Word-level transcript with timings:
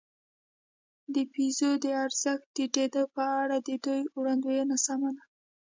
د 1.13 1.15
پیزو 1.33 1.69
د 1.83 1.85
ارزښت 2.03 2.45
ټیټېدو 2.55 3.03
په 3.15 3.23
اړه 3.41 3.57
د 3.67 3.69
دوی 3.85 4.01
وړاندوېنه 4.19 4.75
سمه 4.85 5.09
وه. 5.15 5.23